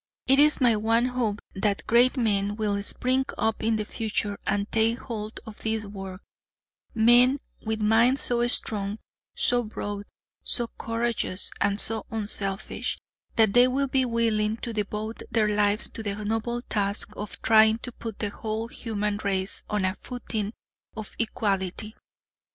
It 0.25 0.39
is 0.39 0.59
my 0.59 0.75
one 0.75 1.09
hope 1.09 1.41
that 1.53 1.85
great 1.85 2.17
men 2.17 2.55
will 2.55 2.81
spring 2.81 3.23
up 3.37 3.61
in 3.61 3.75
the 3.75 3.85
future 3.85 4.35
and 4.47 4.65
take 4.71 4.97
hold 4.97 5.39
of 5.45 5.59
this 5.61 5.85
work 5.85 6.23
men 6.95 7.37
with 7.63 7.81
minds 7.81 8.21
so 8.21 8.47
strong, 8.47 8.97
so 9.35 9.61
broad, 9.61 10.07
so 10.43 10.69
courageous, 10.79 11.51
and 11.61 11.79
so 11.79 12.07
unselfish, 12.09 12.97
that 13.35 13.53
they 13.53 13.67
will 13.67 13.85
be 13.85 14.03
willing 14.03 14.57
to 14.65 14.73
devote 14.73 15.21
their 15.29 15.47
lives 15.49 15.87
to 15.89 16.01
the 16.01 16.15
noble 16.15 16.63
task 16.63 17.13
of 17.15 17.39
trying 17.43 17.77
to 17.77 17.91
put 17.91 18.17
the 18.17 18.29
whole 18.31 18.69
human 18.69 19.17
race 19.17 19.61
on 19.69 19.85
a 19.85 19.93
footing 19.93 20.51
of 20.97 21.15
equality. 21.19 21.93